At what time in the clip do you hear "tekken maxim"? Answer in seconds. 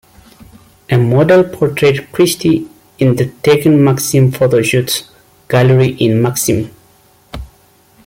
3.43-4.31